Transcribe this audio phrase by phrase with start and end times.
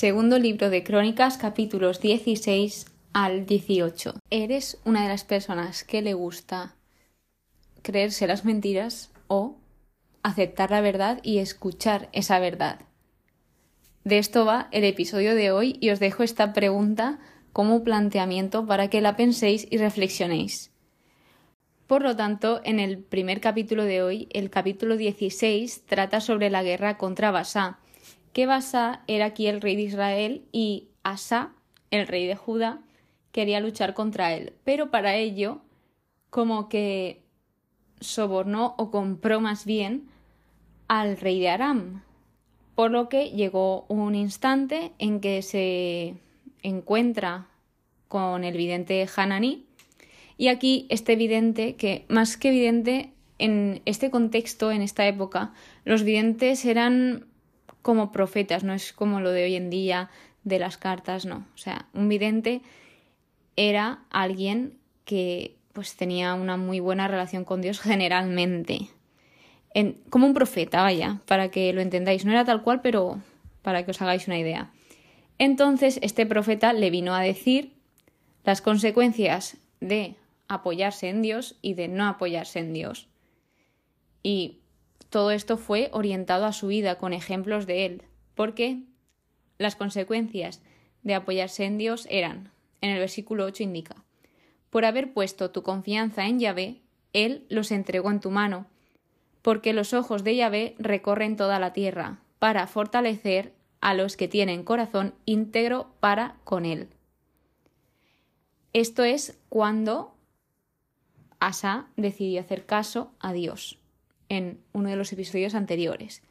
[0.00, 4.14] Segundo libro de Crónicas, capítulos 16 al 18.
[4.30, 6.74] ¿Eres una de las personas que le gusta
[7.82, 9.58] creerse las mentiras o
[10.22, 12.80] aceptar la verdad y escuchar esa verdad?
[14.04, 17.18] De esto va el episodio de hoy y os dejo esta pregunta
[17.52, 20.70] como planteamiento para que la penséis y reflexionéis.
[21.86, 26.62] Por lo tanto, en el primer capítulo de hoy, el capítulo 16, trata sobre la
[26.62, 27.79] guerra contra Basá,
[28.32, 31.52] que Basá era aquí el rey de Israel y Asa,
[31.90, 32.80] el rey de Judá,
[33.32, 34.52] quería luchar contra él.
[34.64, 35.60] Pero para ello,
[36.30, 37.22] como que
[38.00, 40.08] sobornó o compró más bien
[40.88, 42.02] al rey de Aram.
[42.74, 46.14] Por lo que llegó un instante en que se
[46.62, 47.48] encuentra
[48.08, 49.66] con el vidente Hananí.
[50.36, 55.52] Y aquí este vidente, que más que vidente, en este contexto, en esta época,
[55.84, 57.26] los videntes eran
[57.82, 60.10] como profetas, no es como lo de hoy en día
[60.44, 61.46] de las cartas, no.
[61.54, 62.62] O sea, un vidente
[63.56, 68.88] era alguien que pues tenía una muy buena relación con Dios generalmente.
[70.08, 72.24] como un profeta, vaya, para que lo entendáis.
[72.24, 73.20] No era tal cual, pero
[73.62, 74.72] para que os hagáis una idea.
[75.38, 77.72] Entonces, este profeta le vino a decir
[78.44, 80.16] las consecuencias de
[80.48, 83.08] apoyarse en Dios y de no apoyarse en Dios.
[84.22, 84.59] Y
[85.10, 88.02] todo esto fue orientado a su vida con ejemplos de él,
[88.36, 88.84] porque
[89.58, 90.62] las consecuencias
[91.02, 93.96] de apoyarse en Dios eran, en el versículo 8 indica,
[94.70, 96.80] por haber puesto tu confianza en Yahvé,
[97.12, 98.66] Él los entregó en tu mano,
[99.42, 104.62] porque los ojos de Yahvé recorren toda la tierra, para fortalecer a los que tienen
[104.62, 106.88] corazón íntegro para con Él.
[108.72, 110.14] Esto es cuando
[111.40, 113.79] Asa decidió hacer caso a Dios
[114.30, 116.22] en uno de los episodios anteriores.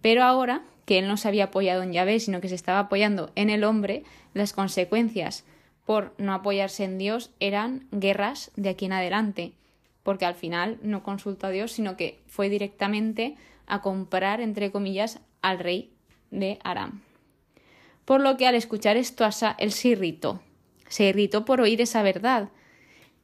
[0.00, 3.30] Pero ahora que él no se había apoyado en Yahvé, sino que se estaba apoyando
[3.34, 5.44] en el hombre, las consecuencias
[5.84, 9.52] por no apoyarse en Dios eran guerras de aquí en adelante,
[10.02, 13.36] porque al final no consultó a Dios, sino que fue directamente
[13.66, 15.92] a comprar, entre comillas, al rey
[16.30, 17.02] de Aram.
[18.04, 20.40] Por lo que al escuchar esto, Asa, él se irritó,
[20.88, 22.48] se irritó por oír esa verdad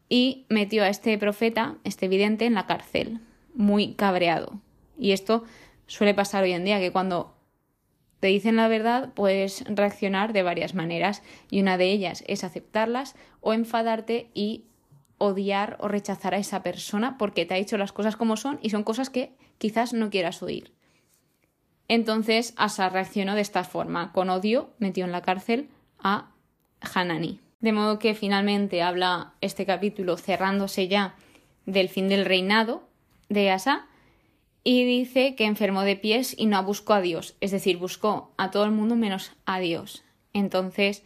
[0.08, 3.20] y metió a este profeta, este vidente, en la cárcel
[3.58, 4.60] muy cabreado.
[4.96, 5.44] Y esto
[5.86, 7.34] suele pasar hoy en día, que cuando
[8.20, 13.16] te dicen la verdad, puedes reaccionar de varias maneras y una de ellas es aceptarlas
[13.40, 14.64] o enfadarte y
[15.18, 18.70] odiar o rechazar a esa persona porque te ha dicho las cosas como son y
[18.70, 20.72] son cosas que quizás no quieras oír.
[21.88, 25.68] Entonces Asa reaccionó de esta forma, con odio metió en la cárcel
[25.98, 26.30] a
[26.94, 27.40] Hanani.
[27.60, 31.16] De modo que finalmente habla este capítulo cerrándose ya
[31.66, 32.87] del fin del reinado
[33.28, 33.86] de Asa
[34.64, 38.50] y dice que enfermó de pies y no buscó a Dios, es decir, buscó a
[38.50, 40.04] todo el mundo menos a Dios.
[40.32, 41.02] Entonces,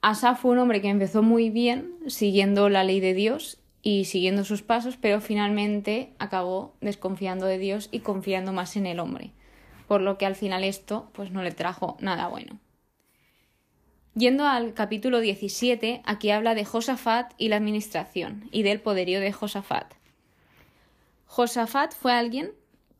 [0.00, 4.44] Asa fue un hombre que empezó muy bien siguiendo la ley de Dios y siguiendo
[4.44, 9.32] sus pasos, pero finalmente acabó desconfiando de Dios y confiando más en el hombre,
[9.86, 12.58] por lo que al final esto pues no le trajo nada bueno.
[14.14, 19.32] Yendo al capítulo 17, aquí habla de Josafat y la administración y del poderío de
[19.32, 19.92] Josafat.
[21.34, 22.52] Josafat fue alguien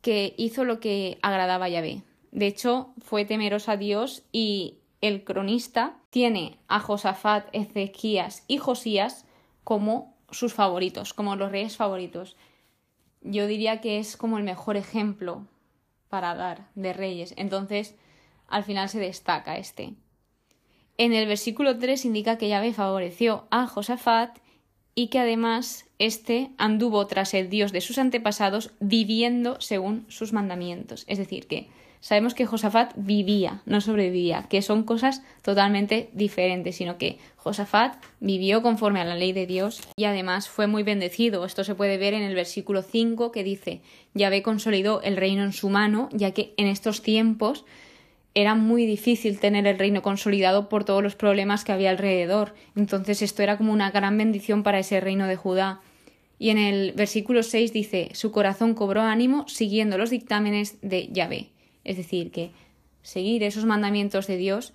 [0.03, 2.03] que hizo lo que agradaba a Yahvé.
[2.33, 9.25] De hecho, fue temeroso a Dios y el cronista tiene a Josafat, Ezequías y Josías
[9.63, 12.35] como sus favoritos, como los reyes favoritos.
[13.21, 15.47] Yo diría que es como el mejor ejemplo
[16.09, 17.35] para dar de reyes.
[17.37, 17.95] Entonces,
[18.49, 19.95] al final se destaca este.
[20.99, 24.39] En el versículo 3 indica que Yahvé favoreció a Josafat
[24.95, 31.05] y que además éste anduvo tras el Dios de sus antepasados viviendo según sus mandamientos.
[31.09, 31.69] Es decir, que
[32.01, 38.63] sabemos que Josafat vivía, no sobrevivía, que son cosas totalmente diferentes, sino que Josafat vivió
[38.63, 41.45] conforme a la ley de Dios y además fue muy bendecido.
[41.45, 43.81] Esto se puede ver en el versículo 5 que dice
[44.15, 47.65] Yahvé consolidó el reino en su mano, ya que en estos tiempos
[48.35, 52.55] era muy difícil tener el reino consolidado por todos los problemas que había alrededor.
[52.75, 55.81] Entonces esto era como una gran bendición para ese reino de Judá.
[56.39, 61.51] Y en el versículo 6 dice, su corazón cobró ánimo siguiendo los dictámenes de Yahvé.
[61.85, 62.51] Es decir, que
[63.03, 64.73] seguir esos mandamientos de Dios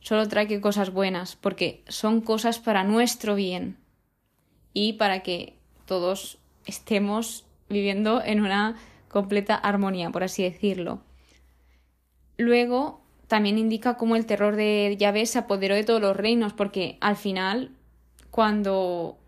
[0.00, 3.76] solo trae cosas buenas, porque son cosas para nuestro bien
[4.74, 5.54] y para que
[5.86, 8.76] todos estemos viviendo en una
[9.08, 11.00] completa armonía, por así decirlo.
[12.40, 16.96] Luego también indica cómo el terror de Yahvé se apoderó de todos los reinos, porque
[17.02, 17.72] al final,
[18.30, 19.18] cuando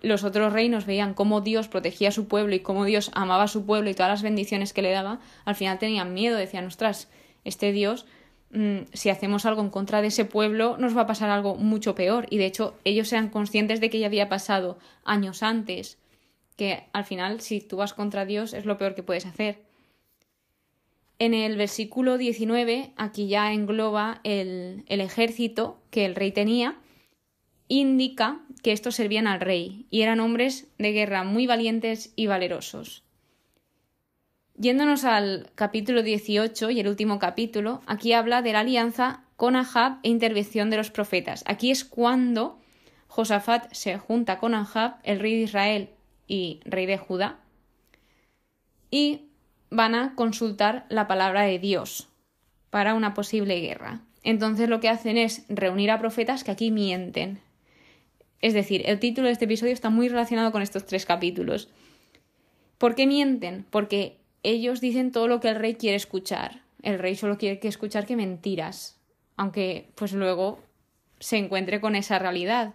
[0.00, 3.48] los otros reinos veían cómo Dios protegía a su pueblo y cómo Dios amaba a
[3.48, 7.08] su pueblo y todas las bendiciones que le daba, al final tenían miedo, decían, ostras,
[7.42, 8.06] este Dios
[8.50, 11.96] mm, si hacemos algo en contra de ese pueblo, nos va a pasar algo mucho
[11.96, 12.28] peor.
[12.30, 15.98] Y de hecho, ellos eran conscientes de que ya había pasado años antes,
[16.56, 19.71] que al final, si tú vas contra Dios, es lo peor que puedes hacer.
[21.22, 26.74] En el versículo 19, aquí ya engloba el, ejército que el rey tenía,
[27.68, 33.04] indica que estos servían al rey y eran hombres de guerra muy valientes y valerosos.
[34.56, 40.00] Yéndonos al capítulo 18 y el último capítulo, aquí habla de la alianza con Ahab
[40.02, 41.44] e intervención de los profetas.
[41.46, 42.58] Aquí es cuando
[43.06, 45.88] Josafat se junta con Ahab, el rey de Israel
[46.26, 47.38] y rey de Judá,
[48.90, 49.28] y
[49.72, 52.08] van a consultar la palabra de Dios
[52.70, 54.02] para una posible guerra.
[54.22, 57.40] Entonces lo que hacen es reunir a profetas que aquí mienten.
[58.40, 61.68] Es decir, el título de este episodio está muy relacionado con estos tres capítulos.
[62.78, 63.64] ¿Por qué mienten?
[63.70, 66.62] Porque ellos dicen todo lo que el rey quiere escuchar.
[66.82, 69.00] El rey solo quiere escuchar que mentiras,
[69.36, 70.60] aunque pues luego
[71.18, 72.74] se encuentre con esa realidad.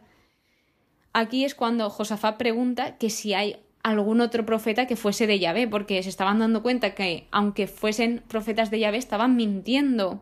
[1.14, 3.58] Aquí es cuando Josafat pregunta que si hay
[3.90, 8.24] algún otro profeta que fuese de Yahvé, porque se estaban dando cuenta que aunque fuesen
[8.28, 10.22] profetas de Yahvé estaban mintiendo.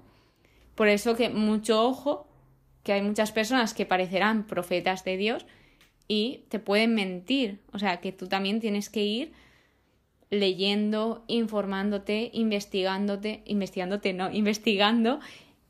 [0.76, 2.28] Por eso que mucho ojo,
[2.84, 5.46] que hay muchas personas que parecerán profetas de Dios
[6.08, 7.62] y te pueden mentir.
[7.72, 9.34] O sea, que tú también tienes que ir
[10.30, 15.20] leyendo, informándote, investigándote, investigándote, no, investigando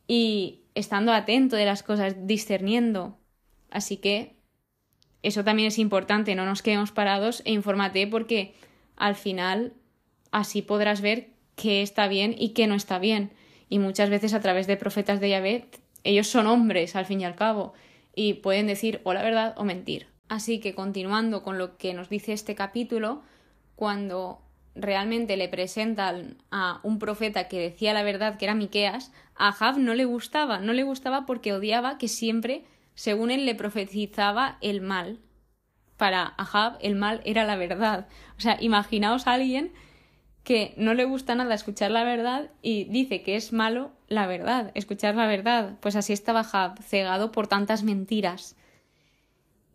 [0.07, 3.17] y estando atento de las cosas, discerniendo.
[3.69, 4.35] Así que
[5.27, 8.53] eso también es importante, no nos quedemos parados e infórmate porque
[8.95, 9.73] al final
[10.31, 13.31] así podrás ver qué está bien y qué no está bien.
[13.69, 15.65] Y muchas veces a través de profetas de Yahvé,
[16.03, 17.73] ellos son hombres al fin y al cabo
[18.13, 20.07] y pueden decir o la verdad o mentir.
[20.29, 23.21] Así que continuando con lo que nos dice este capítulo,
[23.75, 24.41] cuando
[24.75, 29.77] realmente le presentan a un profeta que decía la verdad, que era Miqueas, a Ahab
[29.77, 32.63] no le gustaba, no le gustaba porque odiaba que siempre,
[32.95, 35.19] según él, le profetizaba el mal.
[35.97, 38.07] Para Ahab el mal era la verdad.
[38.37, 39.71] O sea, imaginaos a alguien
[40.43, 44.71] que no le gusta nada escuchar la verdad y dice que es malo la verdad,
[44.75, 45.77] escuchar la verdad.
[45.81, 48.55] Pues así estaba Ahab, cegado por tantas mentiras.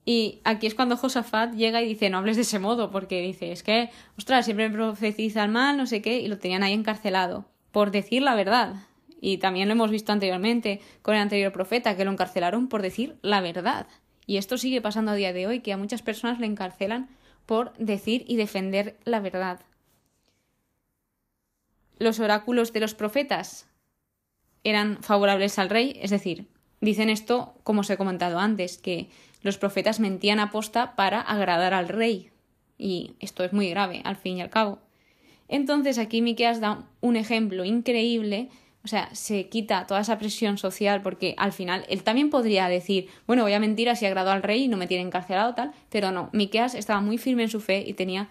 [0.04, 3.52] Y aquí es cuando Josafat llega y dice, no hables de ese modo, porque dice,
[3.52, 7.46] es que, ostras, siempre profetiza el mal, no sé qué, y lo tenían ahí encarcelado,
[7.70, 8.74] por decir la verdad.
[9.20, 13.16] Y también lo hemos visto anteriormente con el anterior profeta, que lo encarcelaron por decir
[13.22, 13.86] la verdad.
[14.26, 17.10] Y esto sigue pasando a día de hoy, que a muchas personas le encarcelan
[17.44, 19.60] por decir y defender la verdad.
[21.98, 23.68] Los oráculos de los profetas
[24.64, 26.46] eran favorables al rey, es decir,
[26.80, 29.10] dicen esto, como os he comentado antes, que
[29.42, 32.30] los profetas mentían a posta para agradar al rey.
[32.78, 34.78] Y esto es muy grave, al fin y al cabo.
[35.48, 38.48] Entonces aquí Miqueas da un ejemplo increíble,
[38.84, 43.08] o sea, se quita toda esa presión social porque al final él también podría decir,
[43.26, 46.12] bueno, voy a mentir así agrado al rey y no me tiene encarcelado tal, pero
[46.12, 48.28] no, Miqueas estaba muy firme en su fe y tenía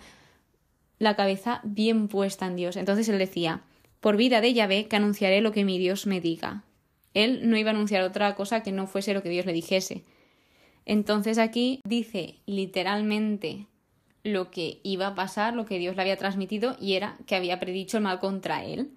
[0.98, 2.78] la cabeza bien puesta en Dios.
[2.78, 3.62] Entonces él decía,
[4.00, 6.63] por vida de Yahvé que anunciaré lo que mi Dios me diga.
[7.13, 10.04] Él no iba a anunciar otra cosa que no fuese lo que Dios le dijese.
[10.86, 13.68] Entonces aquí dice literalmente
[14.24, 17.59] lo que iba a pasar, lo que Dios le había transmitido, y era que había
[17.59, 18.92] predicho el mal contra él.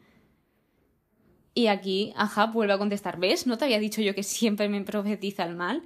[1.55, 3.47] Y aquí Ahab vuelve a contestar, ¿ves?
[3.47, 5.83] ¿No te había dicho yo que siempre me profetiza el mal?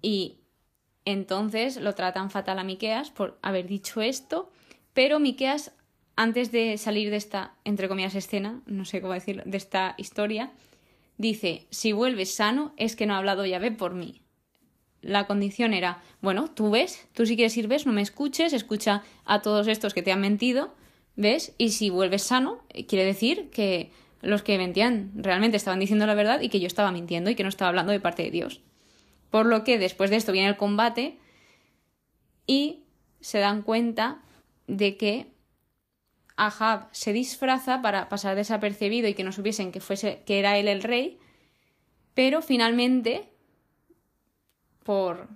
[0.00, 0.40] Y
[1.04, 4.50] entonces lo tratan fatal a Miqueas por haber dicho esto,
[4.94, 5.72] pero Miqueas,
[6.16, 10.52] antes de salir de esta, entre comillas, escena, no sé cómo decirlo, de esta historia,
[11.18, 14.22] dice, si vuelves sano es que no ha hablado Yahvé por mí
[15.06, 19.04] la condición era, bueno, tú ves, tú si quieres ir ves, no me escuches, escucha
[19.24, 20.74] a todos estos que te han mentido,
[21.14, 23.92] ves, y si vuelves sano, quiere decir que
[24.22, 27.42] los que mentían realmente estaban diciendo la verdad y que yo estaba mintiendo y que
[27.42, 28.60] no estaba hablando de parte de Dios.
[29.30, 31.18] Por lo que después de esto viene el combate
[32.46, 32.84] y
[33.20, 34.22] se dan cuenta
[34.66, 35.26] de que
[36.36, 40.68] Ahab se disfraza para pasar desapercibido y que no supiesen que fuese que era él
[40.68, 41.18] el rey,
[42.14, 43.30] pero finalmente
[44.82, 45.28] por,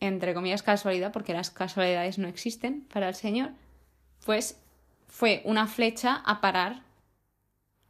[0.00, 3.50] entre comillas, casualidad, porque las casualidades no existen para el Señor,
[4.24, 4.58] pues
[5.08, 6.82] fue una flecha a parar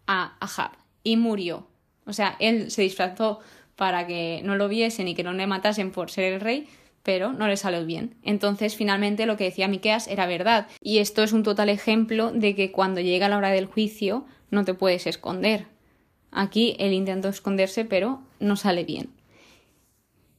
[0.06, 1.68] a Ahab y murió.
[2.06, 3.40] O sea, él se disfrazó
[3.76, 6.68] para que no lo viesen y que no le matasen por ser el rey,
[7.02, 8.14] pero no le salió bien.
[8.22, 10.68] Entonces, finalmente, lo que decía Miqueas era verdad.
[10.80, 14.64] Y esto es un total ejemplo de que cuando llega la hora del juicio no
[14.64, 15.66] te puedes esconder.
[16.30, 19.10] Aquí él intentó esconderse, pero no sale bien.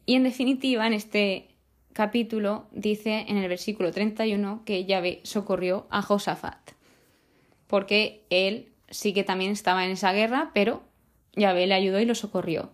[0.06, 1.48] Y en definitiva, en este
[1.94, 6.72] capítulo dice en el versículo 31 que Yahvé socorrió a Josafat,
[7.68, 10.84] porque él sí que también estaba en esa guerra, pero
[11.36, 12.72] Yahvé le ayudó y lo socorrió.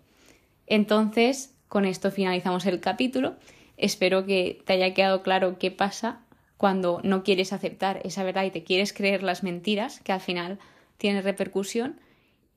[0.67, 3.35] Entonces, con esto finalizamos el capítulo.
[3.77, 6.21] Espero que te haya quedado claro qué pasa
[6.57, 10.59] cuando no quieres aceptar esa verdad y te quieres creer las mentiras, que al final
[10.97, 11.99] tiene repercusión,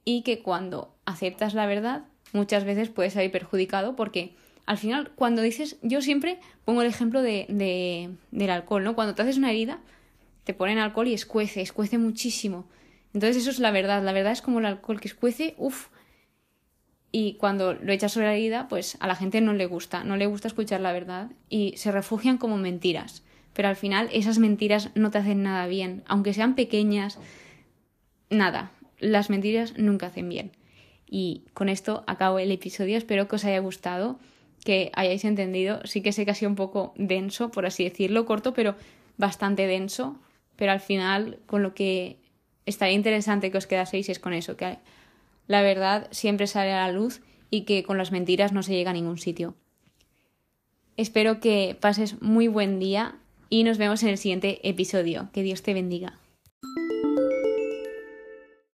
[0.04, 4.34] y que cuando aceptas la verdad muchas veces puedes salir perjudicado porque
[4.66, 8.94] al final cuando dices, yo siempre pongo el ejemplo de, de, del alcohol, ¿no?
[8.94, 9.80] Cuando te haces una herida,
[10.44, 12.66] te ponen alcohol y escuece, escuece muchísimo.
[13.14, 15.88] Entonces eso es la verdad, la verdad es como el alcohol que escuece, uff.
[17.12, 20.16] Y cuando lo echas sobre la herida, pues a la gente no le gusta, no
[20.16, 23.22] le gusta escuchar la verdad y se refugian como mentiras.
[23.52, 27.20] Pero al final esas mentiras no te hacen nada bien, aunque sean pequeñas,
[28.30, 30.50] nada, las mentiras nunca hacen bien.
[31.08, 34.18] Y con esto acabo el episodio, espero que os haya gustado,
[34.64, 38.26] que hayáis entendido, sí que sé que ha sido un poco denso, por así decirlo,
[38.26, 38.74] corto, pero
[39.18, 40.18] bastante denso,
[40.56, 42.23] pero al final con lo que
[42.66, 44.78] estaría interesante que os quedaseis es con eso, que
[45.46, 48.90] la verdad siempre sale a la luz y que con las mentiras no se llega
[48.90, 49.54] a ningún sitio.
[50.96, 53.16] Espero que pases muy buen día
[53.50, 55.28] y nos vemos en el siguiente episodio.
[55.32, 56.18] Que Dios te bendiga.